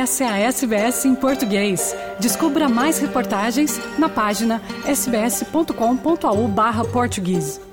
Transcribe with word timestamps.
Essa 0.00 0.24
é 0.24 0.28
a 0.28 0.38
SBS 0.38 1.04
em 1.04 1.14
português. 1.14 1.94
Descubra 2.18 2.70
mais 2.70 2.98
reportagens 3.00 3.78
na 3.98 4.08
página 4.08 4.62
sbs.com.au/português. 4.86 7.69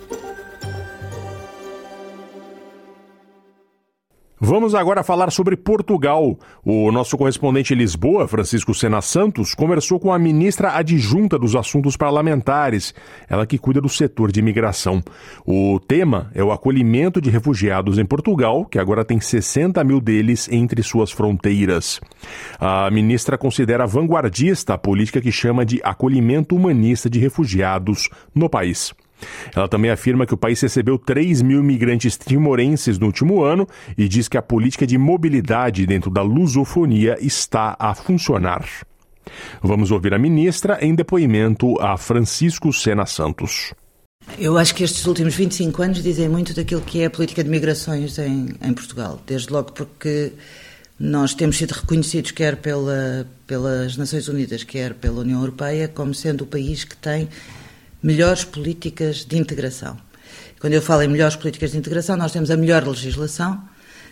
Vamos 4.39 4.75
agora 4.75 5.03
falar 5.03 5.31
sobre 5.31 5.57
Portugal. 5.57 6.37
O 6.63 6.91
nosso 6.91 7.17
correspondente 7.17 7.73
em 7.73 7.77
Lisboa, 7.77 8.27
Francisco 8.27 8.71
Sena 8.71 9.01
Santos, 9.01 9.55
conversou 9.55 9.99
com 9.99 10.13
a 10.13 10.19
ministra 10.19 10.73
adjunta 10.77 11.39
dos 11.39 11.55
Assuntos 11.55 11.97
Parlamentares, 11.97 12.93
ela 13.27 13.47
que 13.47 13.57
cuida 13.57 13.81
do 13.81 13.89
setor 13.89 14.31
de 14.31 14.39
imigração. 14.39 15.03
O 15.43 15.79
tema 15.79 16.29
é 16.35 16.43
o 16.43 16.51
acolhimento 16.51 17.19
de 17.19 17.31
refugiados 17.31 17.97
em 17.97 18.05
Portugal, 18.05 18.63
que 18.63 18.77
agora 18.77 19.03
tem 19.03 19.19
60 19.19 19.83
mil 19.83 19.99
deles 19.99 20.47
entre 20.51 20.83
suas 20.83 21.11
fronteiras. 21.11 21.99
A 22.59 22.91
ministra 22.91 23.39
considera 23.39 23.87
vanguardista 23.87 24.75
a 24.75 24.77
política 24.77 25.19
que 25.19 25.31
chama 25.31 25.65
de 25.65 25.81
acolhimento 25.83 26.55
humanista 26.55 27.09
de 27.09 27.17
refugiados 27.17 28.07
no 28.35 28.47
país. 28.47 28.93
Ela 29.55 29.67
também 29.67 29.91
afirma 29.91 30.25
que 30.25 30.33
o 30.33 30.37
país 30.37 30.61
recebeu 30.61 30.97
3 30.97 31.41
mil 31.41 31.59
imigrantes 31.59 32.17
timorenses 32.17 32.99
no 32.99 33.07
último 33.07 33.43
ano 33.43 33.67
e 33.97 34.07
diz 34.07 34.27
que 34.27 34.37
a 34.37 34.41
política 34.41 34.85
de 34.85 34.97
mobilidade 34.97 35.85
dentro 35.85 36.11
da 36.11 36.21
lusofonia 36.21 37.17
está 37.19 37.75
a 37.79 37.93
funcionar. 37.95 38.65
Vamos 39.61 39.91
ouvir 39.91 40.13
a 40.13 40.19
ministra 40.19 40.77
em 40.81 40.95
depoimento 40.95 41.79
a 41.81 41.97
Francisco 41.97 42.71
Sena 42.71 43.05
Santos. 43.05 43.73
Eu 44.37 44.57
acho 44.57 44.75
que 44.75 44.83
estes 44.83 45.05
últimos 45.05 45.35
25 45.35 45.81
anos 45.81 46.03
dizem 46.03 46.27
muito 46.27 46.53
daquilo 46.53 46.81
que 46.81 47.01
é 47.01 47.05
a 47.05 47.09
política 47.09 47.43
de 47.43 47.49
migrações 47.49 48.17
em, 48.19 48.49
em 48.61 48.73
Portugal. 48.73 49.21
Desde 49.25 49.51
logo 49.51 49.71
porque 49.71 50.33
nós 50.99 51.33
temos 51.33 51.57
sido 51.57 51.71
reconhecidos, 51.71 52.31
quer 52.31 52.57
pela, 52.57 53.25
pelas 53.45 53.95
Nações 53.95 54.27
Unidas, 54.27 54.63
quer 54.63 54.93
pela 54.95 55.21
União 55.21 55.39
Europeia, 55.39 55.87
como 55.87 56.13
sendo 56.13 56.43
o 56.43 56.47
país 56.47 56.83
que 56.83 56.97
tem 56.97 57.29
melhores 58.01 58.43
políticas 58.43 59.25
de 59.25 59.37
integração. 59.37 59.97
Quando 60.59 60.73
eu 60.73 60.81
falo 60.81 61.03
em 61.03 61.07
melhores 61.07 61.35
políticas 61.35 61.71
de 61.71 61.77
integração, 61.77 62.17
nós 62.17 62.31
temos 62.31 62.49
a 62.49 62.57
melhor 62.57 62.87
legislação, 62.87 63.61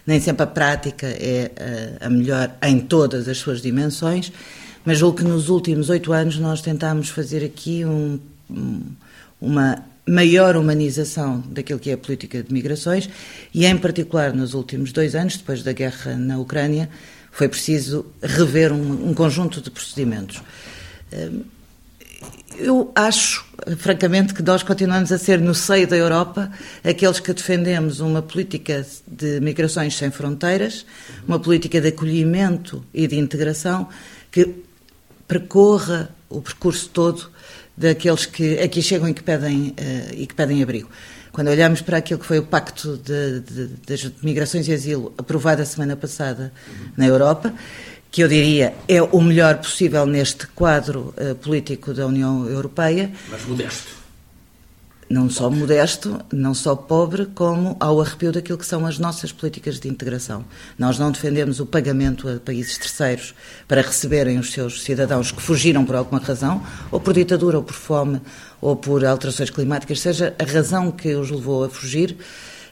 nem 0.06 0.20
sempre 0.20 0.44
a 0.44 0.48
prática 0.48 1.08
é 1.08 1.52
eh, 1.56 1.98
a 2.00 2.10
melhor 2.10 2.56
em 2.62 2.80
todas 2.80 3.28
as 3.28 3.38
suas 3.38 3.62
dimensões, 3.62 4.32
mas 4.86 5.00
julgo 5.00 5.18
que 5.18 5.24
nos 5.24 5.50
últimos 5.50 5.90
oito 5.90 6.14
anos 6.14 6.38
nós 6.38 6.62
tentámos 6.62 7.10
fazer 7.10 7.44
aqui 7.44 7.84
um, 7.84 8.20
uma 9.42 9.84
maior 10.08 10.56
humanização 10.56 11.44
daquilo 11.50 11.80
que 11.80 11.90
é 11.90 11.94
a 11.94 11.98
política 11.98 12.44
de 12.44 12.54
migrações 12.54 13.10
e, 13.52 13.66
em 13.66 13.76
particular, 13.76 14.32
nos 14.32 14.54
últimos 14.54 14.92
dois 14.92 15.16
anos, 15.16 15.38
depois 15.38 15.64
da 15.64 15.74
guerra 15.74 16.16
na 16.16 16.38
Ucrânia, 16.38 16.88
foi 17.32 17.50
preciso 17.50 18.06
rever 18.22 18.72
um, 18.72 19.10
um 19.10 19.14
conjunto 19.16 19.60
de 19.60 19.72
procedimentos. 19.72 20.42
Eu 22.58 22.92
acho, 22.96 23.46
francamente, 23.78 24.34
que 24.34 24.42
nós 24.42 24.64
continuamos 24.64 25.12
a 25.12 25.18
ser, 25.18 25.40
no 25.42 25.54
seio 25.54 25.88
da 25.88 25.98
Europa, 25.98 26.50
aqueles 26.84 27.20
que 27.20 27.34
defendemos 27.34 28.00
uma 28.00 28.22
política 28.22 28.86
de 29.06 29.40
migrações 29.42 29.96
sem 29.98 30.10
fronteiras, 30.10 30.86
uma 31.28 31.40
política 31.40 31.82
de 31.82 31.90
acolhimento 31.90 32.84
e 32.94 33.08
de 33.08 33.18
integração 33.18 33.90
que 34.32 34.64
percorra 35.28 36.10
o 36.30 36.42
percurso 36.42 36.90
todo 36.90 37.30
daqueles 37.76 38.26
que 38.26 38.60
aqui 38.60 38.82
chegam 38.82 39.10
e 39.10 39.14
que 39.14 39.24
pedem, 39.24 39.70
uh, 39.70 40.14
e 40.14 40.26
que 40.26 40.34
pedem 40.34 40.64
abrigo. 40.64 40.90
Quando 41.32 41.50
olhamos 41.50 41.82
para 41.82 41.98
aquilo 41.98 42.20
que 42.22 42.26
foi 42.26 42.40
o 42.40 42.44
Pacto 42.44 42.98
de, 42.98 43.42
de, 43.42 43.68
de 43.86 44.14
Migrações 44.24 44.70
e 44.70 44.74
Asilo 44.74 45.14
aprovado 45.18 45.62
a 45.62 45.66
semana 45.66 45.94
passada 45.98 46.54
na 46.96 47.06
Europa, 47.06 47.54
que 48.16 48.24
eu 48.24 48.30
diria 48.30 48.74
é 48.88 49.02
o 49.02 49.22
melhor 49.22 49.58
possível 49.58 50.06
neste 50.06 50.48
quadro 50.48 51.14
uh, 51.18 51.36
político 51.36 51.94
da 51.94 52.08
União 52.08 52.48
Europeia. 52.48 53.12
Mas 53.30 53.44
modesto. 53.44 53.90
Não 55.10 55.30
só 55.30 55.50
modesto, 55.50 56.22
não 56.32 56.54
só 56.54 56.78
pobre, 56.78 57.26
como 57.26 57.76
ao 57.78 58.00
arrepio 58.00 58.32
daquilo 58.32 58.58
que 58.58 58.66
são 58.66 58.86
as 58.86 58.98
nossas 58.98 59.34
políticas 59.34 59.82
de 59.82 59.90
integração. 59.90 60.46
Nós 60.80 60.98
não 60.98 61.12
defendemos 61.12 61.60
o 61.60 61.66
pagamento 61.66 62.30
a 62.30 62.40
países 62.40 62.78
terceiros 62.78 63.36
para 63.68 63.82
receberem 63.82 64.40
os 64.40 64.50
seus 64.54 64.82
cidadãos 64.82 65.34
que 65.34 65.42
fugiram 65.42 65.84
por 65.84 65.98
alguma 65.98 66.22
razão, 66.22 66.64
ou 66.92 67.02
por 67.02 67.14
ditadura, 67.14 67.58
ou 67.58 67.64
por 67.64 67.76
fome, 67.76 68.22
ou 68.62 68.78
por 68.78 69.04
alterações 69.04 69.50
climáticas, 69.50 70.00
seja 70.00 70.34
a 70.40 70.46
razão 70.46 70.90
que 70.90 71.14
os 71.16 71.30
levou 71.30 71.66
a 71.66 71.70
fugir, 71.70 72.16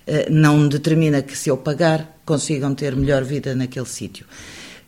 uh, 0.08 0.32
não 0.32 0.70
determina 0.70 1.22
que 1.22 1.38
se 1.38 1.50
eu 1.50 1.58
pagar 1.58 2.18
consigam 2.24 2.74
ter 2.74 2.96
melhor 2.96 3.26
vida 3.26 3.54
naquele 3.54 3.88
sítio. 3.88 4.26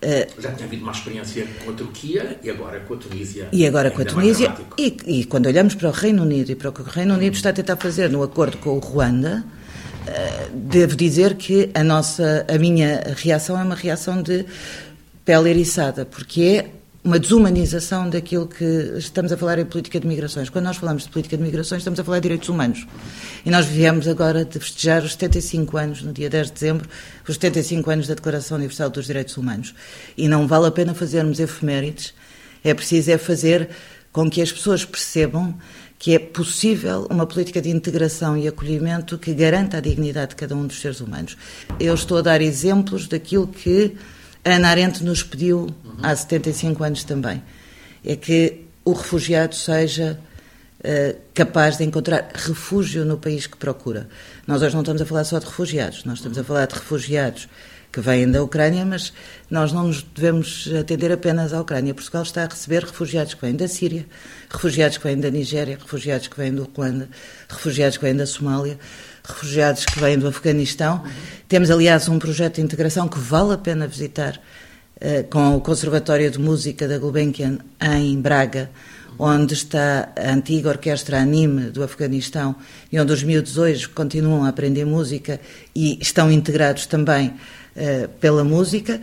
Uh, 0.05 0.39
Já 0.39 0.51
tinha 0.51 0.67
havido 0.67 0.83
uma 0.83 0.91
experiência 0.91 1.47
com 1.63 1.71
a 1.71 1.73
Turquia 1.73 2.39
e 2.43 2.49
agora 2.51 2.79
com 2.81 2.93
a 2.93 2.97
Tunísia. 2.97 3.47
E 3.51 3.65
agora 3.65 3.89
com 3.89 4.03
a 4.03 4.05
Tunísia. 4.05 4.55
E, 4.77 4.97
e, 5.07 5.25
quando 5.25 5.47
olhamos 5.47 5.73
para 5.73 5.89
o 5.89 5.91
Reino 5.91 6.21
Unido 6.21 6.51
e 6.51 6.55
para 6.55 6.69
o 6.69 6.71
que 6.71 6.81
o 6.81 6.83
Reino 6.83 7.15
Unido 7.15 7.33
está 7.33 7.49
a 7.49 7.53
tentar 7.53 7.75
fazer 7.77 8.07
no 8.11 8.21
acordo 8.21 8.57
com 8.59 8.69
o 8.71 8.79
Ruanda, 8.79 9.43
uh, 9.43 10.55
devo 10.55 10.95
dizer 10.95 11.33
que 11.33 11.71
a 11.73 11.83
nossa, 11.83 12.45
a 12.47 12.57
minha 12.59 13.01
reação 13.17 13.59
é 13.59 13.63
uma 13.63 13.73
reação 13.73 14.21
de 14.21 14.45
pele 15.25 15.49
eriçada, 15.49 16.05
porque 16.05 16.41
é 16.43 16.69
uma 17.05 17.19
desumanização 17.19 18.09
daquilo 18.09 18.47
que 18.47 18.65
estamos 18.97 19.31
a 19.31 19.37
falar 19.37 19.59
em 19.59 19.65
política 19.65 19.99
de 19.99 20.07
migrações. 20.07 20.49
Quando 20.49 20.65
nós 20.65 20.77
falamos 20.77 21.03
de 21.03 21.09
política 21.09 21.37
de 21.37 21.43
migrações, 21.43 21.81
estamos 21.81 21.99
a 21.99 22.03
falar 22.03 22.17
de 22.17 22.23
direitos 22.23 22.49
humanos. 22.49 22.87
E 23.45 23.51
nós 23.51 23.67
viemos 23.67 24.07
agora 24.07 24.43
de 24.43 24.59
festejar 24.59 25.03
os 25.03 25.11
75 25.11 25.77
anos, 25.77 26.01
no 26.01 26.11
dia 26.11 26.31
10 26.31 26.47
de 26.47 26.53
dezembro, 26.53 26.89
os 27.27 27.35
75 27.35 27.91
anos 27.91 28.07
da 28.07 28.15
Declaração 28.15 28.57
Universal 28.57 28.89
dos 28.89 29.05
Direitos 29.05 29.37
Humanos. 29.37 29.75
E 30.17 30.27
não 30.27 30.47
vale 30.47 30.65
a 30.65 30.71
pena 30.71 30.95
fazermos 30.95 31.39
efemérides, 31.39 32.11
é 32.63 32.73
preciso 32.73 33.11
é 33.11 33.19
fazer 33.19 33.69
com 34.11 34.27
que 34.27 34.41
as 34.41 34.51
pessoas 34.51 34.83
percebam 34.83 35.55
que 35.99 36.15
é 36.15 36.19
possível 36.19 37.05
uma 37.11 37.27
política 37.27 37.61
de 37.61 37.69
integração 37.69 38.35
e 38.35 38.47
acolhimento 38.47 39.19
que 39.19 39.31
garanta 39.31 39.77
a 39.77 39.79
dignidade 39.79 40.29
de 40.29 40.37
cada 40.37 40.55
um 40.55 40.65
dos 40.65 40.81
seres 40.81 41.01
humanos. 41.01 41.37
Eu 41.79 41.93
estou 41.93 42.17
a 42.17 42.21
dar 42.21 42.41
exemplos 42.41 43.07
daquilo 43.07 43.45
que 43.45 43.95
Ana 44.45 44.69
Arendt 44.69 45.03
nos 45.03 45.23
pediu 45.23 45.61
uhum. 45.83 45.97
há 46.03 46.15
75 46.15 46.83
anos 46.83 47.03
também. 47.03 47.41
É 48.05 48.15
que 48.15 48.61
o 48.85 48.93
refugiado 48.93 49.55
seja 49.55 50.19
uh, 50.79 51.19
capaz 51.33 51.77
de 51.77 51.83
encontrar 51.83 52.29
refúgio 52.31 53.03
no 53.03 53.17
país 53.17 53.47
que 53.47 53.57
procura. 53.57 54.07
Nós 54.45 54.61
hoje 54.61 54.75
não 54.75 54.81
estamos 54.81 55.01
a 55.01 55.05
falar 55.05 55.23
só 55.23 55.39
de 55.39 55.45
refugiados, 55.45 56.05
nós 56.05 56.19
estamos 56.19 56.37
a 56.37 56.43
falar 56.43 56.67
de 56.67 56.75
refugiados 56.75 57.49
que 57.91 57.99
vêm 58.01 58.29
da 58.29 58.43
Ucrânia, 58.43 58.85
mas 58.85 59.13
nós 59.49 59.71
não 59.71 59.87
nos 59.87 60.03
devemos 60.03 60.69
atender 60.79 61.11
apenas 61.11 61.53
à 61.53 61.61
Ucrânia. 61.61 61.93
Portugal 61.93 62.23
está 62.23 62.43
a 62.43 62.47
receber 62.47 62.83
refugiados 62.83 63.33
que 63.33 63.41
vêm 63.41 63.55
da 63.55 63.67
Síria, 63.67 64.05
refugiados 64.49 64.97
que 64.97 65.03
vêm 65.05 65.17
da 65.17 65.31
Nigéria, 65.31 65.79
refugiados 65.81 66.27
que 66.27 66.37
vêm 66.37 66.53
do 66.53 66.69
Ruanda, 66.75 67.09
refugiados 67.49 67.97
que 67.97 68.03
vêm 68.03 68.15
da 68.15 68.27
Somália 68.27 68.77
refugiados 69.27 69.85
que 69.85 69.99
vêm 69.99 70.17
do 70.17 70.27
Afeganistão. 70.27 71.03
Temos, 71.47 71.69
aliás, 71.69 72.07
um 72.07 72.19
projeto 72.19 72.55
de 72.55 72.61
integração 72.61 73.07
que 73.07 73.19
vale 73.19 73.53
a 73.53 73.57
pena 73.57 73.87
visitar 73.87 74.39
uh, 74.97 75.23
com 75.29 75.55
o 75.55 75.61
Conservatório 75.61 76.29
de 76.29 76.39
Música 76.39 76.87
da 76.87 76.97
Gulbenkian 76.97 77.59
em 77.81 78.19
Braga, 78.19 78.69
onde 79.17 79.53
está 79.53 80.09
a 80.15 80.31
antiga 80.31 80.69
orquestra 80.69 81.19
Anime 81.19 81.69
do 81.69 81.83
Afeganistão 81.83 82.55
e 82.91 82.99
onde 82.99 83.13
os 83.13 83.23
miúdos 83.23 83.57
hoje 83.57 83.87
continuam 83.87 84.43
a 84.43 84.49
aprender 84.49 84.85
música 84.85 85.39
e 85.73 85.97
estão 86.01 86.31
integrados 86.31 86.85
também 86.85 87.29
uh, 87.75 88.07
pela 88.19 88.43
música. 88.43 89.01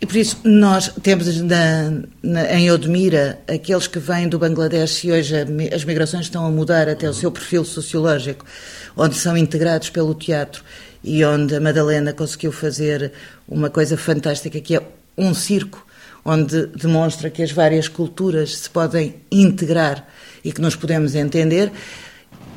E 0.00 0.06
por 0.06 0.16
isso 0.16 0.38
nós 0.44 0.92
temos 1.02 1.40
na, 1.40 1.92
na, 2.22 2.54
em 2.54 2.70
Odmira 2.70 3.40
aqueles 3.48 3.88
que 3.88 3.98
vêm 3.98 4.28
do 4.28 4.38
Bangladesh 4.38 5.04
e 5.04 5.10
hoje 5.10 5.34
as 5.74 5.84
migrações 5.84 6.26
estão 6.26 6.46
a 6.46 6.50
mudar 6.50 6.88
até 6.88 7.10
o 7.10 7.14
seu 7.14 7.32
perfil 7.32 7.64
sociológico, 7.64 8.44
onde 8.96 9.16
são 9.16 9.36
integrados 9.36 9.90
pelo 9.90 10.14
teatro 10.14 10.62
e 11.02 11.24
onde 11.24 11.56
a 11.56 11.60
Madalena 11.60 12.12
conseguiu 12.12 12.52
fazer 12.52 13.12
uma 13.48 13.70
coisa 13.70 13.96
fantástica 13.96 14.60
que 14.60 14.76
é 14.76 14.82
um 15.16 15.34
circo 15.34 15.84
onde 16.24 16.66
demonstra 16.66 17.28
que 17.28 17.42
as 17.42 17.50
várias 17.50 17.88
culturas 17.88 18.56
se 18.56 18.70
podem 18.70 19.16
integrar 19.32 20.06
e 20.44 20.52
que 20.52 20.60
nos 20.60 20.76
podemos 20.76 21.14
entender. 21.14 21.72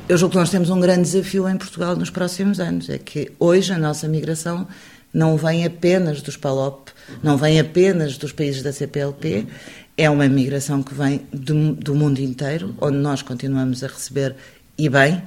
Eu 0.08 0.16
julgo 0.18 0.32
que 0.32 0.38
nós 0.38 0.50
temos 0.50 0.70
um 0.70 0.78
grande 0.78 1.02
desafio 1.02 1.48
em 1.48 1.56
Portugal 1.56 1.96
nos 1.96 2.10
próximos 2.10 2.60
anos, 2.60 2.88
é 2.90 2.98
que 2.98 3.32
hoje 3.38 3.72
a 3.72 3.78
nossa 3.78 4.06
migração 4.06 4.68
não 5.12 5.36
vem 5.36 5.64
apenas 5.64 6.22
dos 6.22 6.36
PALOP, 6.36 6.90
não 7.22 7.36
vem 7.36 7.60
apenas 7.60 8.16
dos 8.16 8.32
países 8.32 8.62
da 8.62 8.72
CPLP, 8.72 9.46
é 9.96 10.08
uma 10.08 10.26
migração 10.28 10.82
que 10.82 10.94
vem 10.94 11.26
do, 11.32 11.74
do 11.74 11.94
mundo 11.94 12.20
inteiro, 12.20 12.74
onde 12.80 12.96
nós 12.96 13.20
continuamos 13.20 13.84
a 13.84 13.88
receber 13.88 14.34
e 14.78 14.88
bem, 14.88 15.22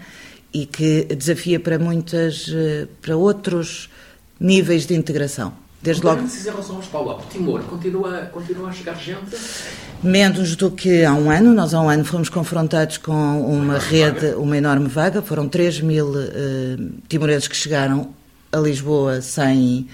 e 0.51 0.65
que 0.65 1.03
desafia 1.15 1.59
para 1.59 1.77
muitas, 1.77 2.47
eh, 2.49 2.87
para 3.01 3.15
outros 3.15 3.89
níveis 4.39 4.85
de 4.85 4.95
integração. 4.95 5.53
Desde 5.81 6.03
logo. 6.03 6.21
Em 6.21 6.43
relação 6.43 6.77
aos 6.77 6.87
PALOP, 6.87 7.27
Timor 7.29 7.61
continua, 7.63 8.21
continua 8.31 8.69
a 8.69 8.71
chegar 8.71 8.95
gente? 8.95 9.37
Menos 10.01 10.55
do 10.55 10.71
que 10.71 11.03
há 11.03 11.13
um 11.13 11.29
ano. 11.29 11.53
Nós 11.53 11.75
há 11.75 11.81
um 11.81 11.87
ano 11.87 12.03
fomos 12.03 12.27
confrontados 12.27 12.97
com 12.97 13.13
uma, 13.13 13.77
rede, 13.77 14.33
uma 14.35 14.57
enorme 14.57 14.87
vaga. 14.87 15.21
Foram 15.21 15.47
3 15.47 15.81
mil 15.81 16.07
uh, 16.07 16.23
timorenses 17.07 17.47
que 17.47 17.55
chegaram 17.55 18.09
a 18.55 18.59
Lisboa 18.59 19.21
sem, 19.21 19.87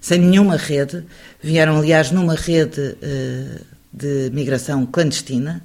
sem 0.00 0.18
nenhuma 0.20 0.56
rede, 0.56 1.04
vieram, 1.42 1.78
aliás, 1.78 2.10
numa 2.10 2.34
rede 2.34 2.80
uh, 2.80 3.64
de 3.92 4.30
migração 4.32 4.84
clandestina. 4.86 5.62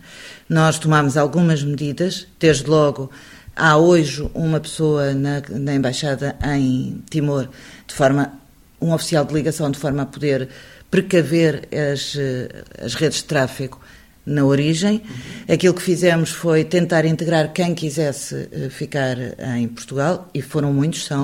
Nós 0.48 0.78
tomámos 0.78 1.18
algumas 1.18 1.64
medidas, 1.64 2.28
desde 2.40 2.70
logo. 2.70 3.10
Há 3.56 3.78
hoje 3.78 4.30
uma 4.34 4.60
pessoa 4.60 5.14
na, 5.14 5.42
na 5.50 5.76
embaixada 5.76 6.36
em 6.56 7.04
Timor, 7.10 7.50
de 7.88 7.94
forma 7.94 8.34
um 8.82 8.94
oficial 8.94 9.24
de 9.26 9.34
ligação, 9.34 9.72
de 9.72 9.80
forma 9.80 10.04
a 10.04 10.06
poder 10.06 10.50
precaver 10.90 11.68
as, 11.72 12.16
eh, 12.16 12.50
as 12.84 12.94
redes 12.96 13.20
de 13.20 13.26
tráfego 13.26 13.80
na 14.26 14.44
origem. 14.44 15.02
Aquilo 15.52 15.74
que 15.74 15.82
fizemos 15.82 16.30
foi 16.30 16.64
tentar 16.64 17.06
integrar 17.06 17.54
quem 17.54 17.74
quisesse 17.74 18.50
eh, 18.52 18.70
ficar 18.70 19.18
em 19.58 19.68
Portugal, 19.68 20.30
e 20.34 20.42
foram 20.42 20.74
muitos, 20.74 21.06
são 21.06 21.22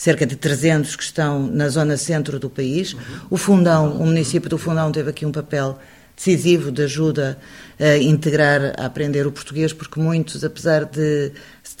cerca 0.00 0.24
de 0.24 0.34
300 0.34 0.96
que 0.96 1.02
estão 1.02 1.46
na 1.46 1.68
zona 1.68 1.94
centro 1.98 2.38
do 2.38 2.48
país. 2.48 2.96
O 3.28 3.36
Fundão, 3.36 3.98
o 3.98 4.06
município 4.06 4.48
do 4.48 4.56
Fundão 4.56 4.90
teve 4.90 5.10
aqui 5.10 5.26
um 5.26 5.30
papel 5.30 5.78
decisivo 6.16 6.72
de 6.72 6.84
ajuda 6.84 7.38
a 7.78 7.98
integrar, 7.98 8.72
a 8.78 8.86
aprender 8.86 9.26
o 9.26 9.32
português, 9.32 9.74
porque 9.74 10.00
muitos, 10.00 10.42
apesar 10.42 10.86
de 10.86 11.32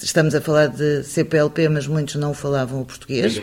estamos 0.02 0.34
a 0.34 0.40
falar 0.42 0.66
de 0.66 1.02
CPLP, 1.02 1.70
mas 1.70 1.86
muitos 1.86 2.16
não 2.16 2.34
falavam 2.34 2.82
o 2.82 2.84
português, 2.84 3.40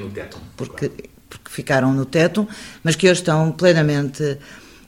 porque, 0.56 0.92
porque 1.28 1.50
ficaram 1.50 1.92
no 1.92 2.06
teto, 2.06 2.48
mas 2.84 2.96
que 2.96 3.10
hoje 3.10 3.22
estão 3.22 3.52
plenamente 3.52 4.38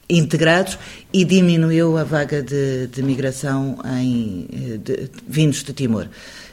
integrados 0.09 0.77
e 1.13 1.23
diminuiu 1.23 1.97
a 1.97 2.03
vaga 2.03 2.41
de, 2.41 2.87
de 2.87 3.03
migração 3.03 3.77
em, 4.01 4.47
de, 4.83 5.09
vindos 5.27 5.63
de 5.63 5.71
Timor. 5.73 6.07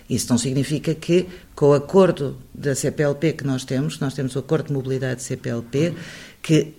Isso 0.09 0.27
não 0.31 0.39
significa 0.39 0.95
que, 0.95 1.27
com 1.55 1.71
o 1.71 1.73
acordo 1.73 2.37
da 2.55 2.75
CPLP 2.75 3.33
que 3.33 3.45
nós 3.45 3.65
temos, 3.65 3.99
nós 3.99 4.15
temos 4.15 4.37
o 4.37 4.39
acordo 4.39 4.69
de 4.69 4.73
mobilidade 4.73 5.23
CPLP, 5.23 5.95
que 6.43 6.75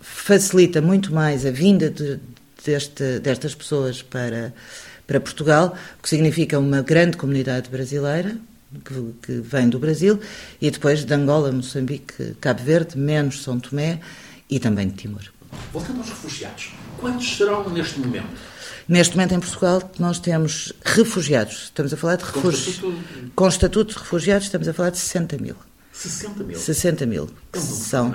facilita 0.00 0.80
muito 0.80 1.12
mais 1.12 1.44
a 1.44 1.50
vinda 1.50 1.90
de, 1.90 2.18
deste, 2.64 3.18
destas 3.18 3.54
pessoas 3.54 4.00
para, 4.00 4.54
para 5.06 5.20
Portugal, 5.20 5.76
o 5.98 6.02
que 6.02 6.08
significa 6.08 6.58
uma 6.58 6.80
grande 6.80 7.16
comunidade 7.16 7.68
brasileira, 7.68 8.36
que, 8.84 9.14
que, 9.26 9.32
vem 9.40 9.68
do 9.68 9.78
Brasil, 9.78 10.18
e 10.60 10.70
depois 10.70 11.04
de 11.04 11.12
Angola, 11.12 11.52
Moçambique, 11.52 12.34
Cabo 12.40 12.62
Verde, 12.62 12.96
menos 12.98 13.42
São 13.42 13.60
Tomé 13.60 14.00
e 14.48 14.58
também 14.58 14.88
de 14.88 14.94
Timor. 14.94 15.33
Voltando 15.72 15.98
aos 15.98 16.08
refugiados, 16.08 16.72
quantos 16.98 17.36
serão 17.36 17.68
neste 17.70 18.00
momento? 18.00 18.28
Neste 18.86 19.16
momento 19.16 19.34
em 19.34 19.40
Portugal 19.40 19.90
nós 19.98 20.18
temos 20.18 20.72
refugiados, 20.84 21.64
estamos 21.64 21.92
a 21.92 21.96
falar 21.96 22.16
de 22.16 22.24
refugiados. 22.24 22.78
Com, 22.78 22.90
estatuto... 22.90 23.32
com 23.34 23.48
estatuto 23.48 23.94
de 23.94 23.98
refugiados 23.98 24.44
estamos 24.46 24.68
a 24.68 24.74
falar 24.74 24.90
de 24.90 24.98
60 24.98 25.38
mil. 25.38 25.56
60 25.92 26.44
mil? 26.44 26.58
60 26.58 27.06
mil. 27.06 27.30
É 27.52 27.58
um 27.58 27.60
São, 27.60 28.14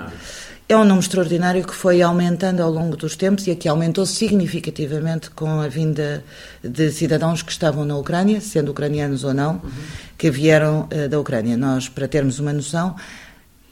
é 0.70 0.76
um 0.76 0.84
número 0.84 1.00
extraordinário 1.00 1.66
que 1.66 1.74
foi 1.74 2.00
aumentando 2.00 2.62
ao 2.62 2.70
longo 2.70 2.96
dos 2.96 3.16
tempos 3.16 3.44
e 3.48 3.50
aqui 3.50 3.68
aumentou 3.68 4.06
significativamente 4.06 5.28
com 5.30 5.60
a 5.60 5.66
vinda 5.66 6.22
de 6.62 6.92
cidadãos 6.92 7.42
que 7.42 7.50
estavam 7.50 7.84
na 7.84 7.96
Ucrânia, 7.96 8.40
sendo 8.40 8.70
ucranianos 8.70 9.24
ou 9.24 9.34
não, 9.34 9.54
uhum. 9.54 9.70
que 10.16 10.30
vieram 10.30 10.82
uh, 10.82 11.08
da 11.08 11.18
Ucrânia. 11.18 11.56
Nós, 11.56 11.88
para 11.88 12.06
termos 12.06 12.38
uma 12.38 12.52
noção, 12.52 12.94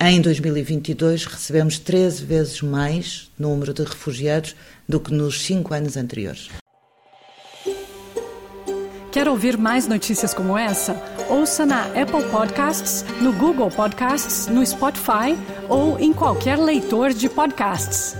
em 0.00 0.20
2022 0.20 1.24
recebemos 1.24 1.78
13 1.78 2.24
vezes 2.24 2.62
mais 2.62 3.30
número 3.38 3.74
de 3.74 3.82
refugiados 3.82 4.54
do 4.88 5.00
que 5.00 5.12
nos 5.12 5.42
cinco 5.42 5.74
anos 5.74 5.96
anteriores. 5.96 6.48
Quer 9.10 9.26
ouvir 9.28 9.58
mais 9.58 9.88
notícias 9.88 10.32
como 10.32 10.56
essa? 10.56 10.94
Ouça 11.28 11.66
na 11.66 11.86
Apple 11.86 12.24
Podcasts, 12.30 13.04
no 13.20 13.32
Google 13.32 13.70
Podcasts, 13.70 14.46
no 14.46 14.64
Spotify 14.64 15.36
ou 15.68 15.98
em 15.98 16.12
qualquer 16.12 16.58
leitor 16.58 17.12
de 17.12 17.28
podcasts. 17.28 18.14